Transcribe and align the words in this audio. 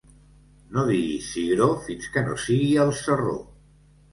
No 0.77 0.85
diguis 0.91 1.27
cigró 1.35 1.67
fins 1.89 2.09
que 2.17 2.25
no 2.31 2.41
sigui 2.47 2.73
al 2.87 2.95
sarró. 3.03 3.37